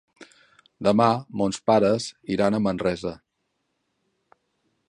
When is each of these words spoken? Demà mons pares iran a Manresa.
Demà 0.87 1.09
mons 1.41 1.61
pares 1.71 2.09
iran 2.37 2.57
a 2.57 2.63
Manresa. 2.69 3.15